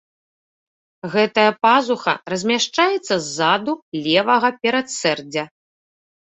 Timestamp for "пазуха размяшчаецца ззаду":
1.65-3.73